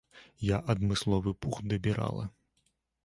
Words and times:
Я 0.45 0.57
адмысловы 0.75 1.33
пух 1.45 1.61
дабірала. 1.73 2.25